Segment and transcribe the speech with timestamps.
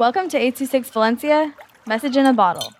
[0.00, 1.54] Welcome to 826 Valencia,
[1.86, 2.72] message in a bottle.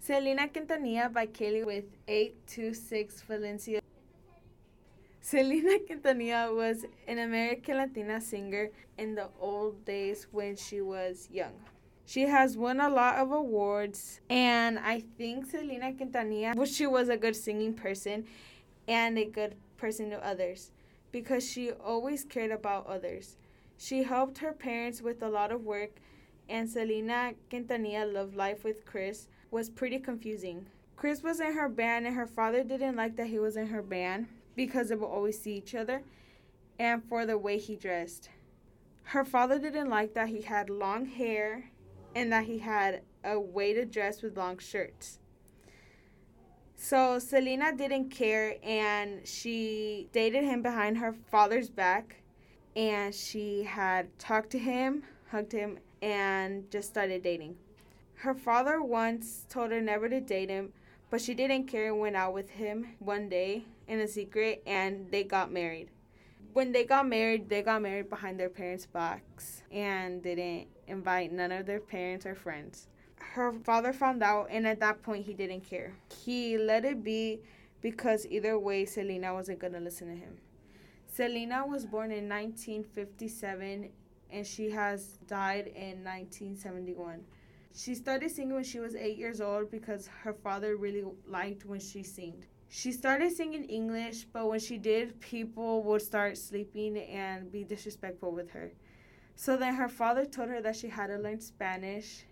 [0.00, 3.80] Selena Quintanilla by Kaylee with 826 Valencia.
[5.20, 11.54] Selena Quintanilla was an American Latina singer in the old days when she was young.
[12.06, 17.08] She has won a lot of awards, and I think Selena Quintanilla, well, she was
[17.08, 18.26] a good singing person
[18.86, 20.70] and a good person to others
[21.12, 23.36] because she always cared about others.
[23.78, 25.92] She helped her parents with a lot of work,
[26.48, 30.66] and Selena Quintanilla loved life with Chris was pretty confusing.
[30.96, 33.82] Chris was in her band, and her father didn't like that he was in her
[33.82, 36.02] band because they would always see each other
[36.78, 38.28] and for the way he dressed.
[39.04, 41.70] Her father didn't like that he had long hair
[42.14, 45.18] and that he had a way to dress with long shirts.
[46.76, 52.16] So Selena didn't care and she dated him behind her father's back
[52.76, 57.56] and she had talked to him, hugged him, and just started dating.
[58.16, 60.72] Her father once told her never to date him,
[61.10, 65.10] but she didn't care and went out with him one day in a secret and
[65.10, 65.88] they got married.
[66.54, 71.50] When they got married, they got married behind their parents' backs and didn't invite none
[71.50, 72.86] of their parents or friends.
[73.18, 75.94] Her father found out, and at that point, he didn't care.
[76.24, 77.40] He let it be
[77.80, 80.38] because either way, Selena wasn't going to listen to him.
[81.12, 83.90] Selena was born in 1957
[84.30, 87.20] and she has died in 1971.
[87.74, 91.80] She started singing when she was eight years old because her father really liked when
[91.80, 92.44] she sang.
[92.76, 98.32] She started singing English, but when she did, people would start sleeping and be disrespectful
[98.32, 98.72] with her.
[99.36, 102.24] So then her father told her that she had to learn Spanish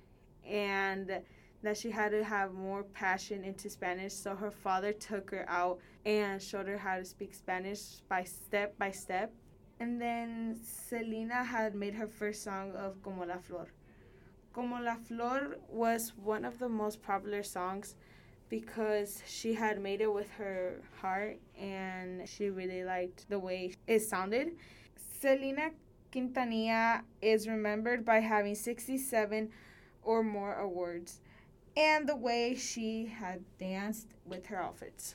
[0.45, 1.23] and
[1.63, 4.15] that she had to have more passion into Spanish.
[4.15, 8.77] So her father took her out and showed her how to speak Spanish by step
[8.79, 9.33] by step.
[9.79, 13.69] And then Selena had made her first song of Como la Flor.
[14.53, 17.95] Como la Flor was one of the most popular songs
[18.53, 24.01] because she had made it with her heart and she really liked the way it
[24.01, 24.53] sounded.
[25.21, 25.71] Selena
[26.13, 29.49] Quintanilla is remembered by having 67
[30.03, 31.23] or more awards
[31.79, 35.15] and the way she had danced with her outfits.